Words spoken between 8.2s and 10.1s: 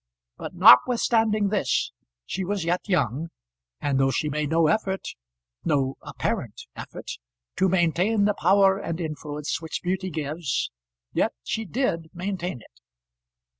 the power and influence which beauty